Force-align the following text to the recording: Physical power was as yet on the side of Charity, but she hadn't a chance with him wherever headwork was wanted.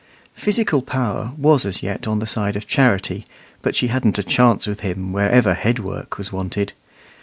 Physical 0.33 0.81
power 0.81 1.33
was 1.37 1.63
as 1.63 1.83
yet 1.83 2.07
on 2.07 2.17
the 2.17 2.25
side 2.25 2.55
of 2.55 2.65
Charity, 2.65 3.23
but 3.61 3.75
she 3.75 3.89
hadn't 3.89 4.17
a 4.17 4.23
chance 4.23 4.65
with 4.65 4.79
him 4.79 5.13
wherever 5.13 5.53
headwork 5.53 6.17
was 6.17 6.31
wanted. 6.31 6.73